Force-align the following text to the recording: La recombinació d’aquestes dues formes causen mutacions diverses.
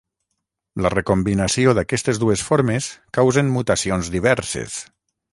La 0.83 0.91
recombinació 0.93 1.75
d’aquestes 1.79 2.19
dues 2.23 2.43
formes 2.47 2.87
causen 3.19 3.51
mutacions 3.57 4.09
diverses. 4.17 4.79